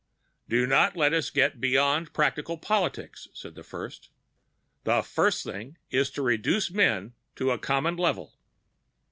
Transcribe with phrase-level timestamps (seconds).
[0.49, 4.09] "Do not let us get beyond practical politics," said the first.
[4.83, 8.33] "The first thing is to reduce men to a common level."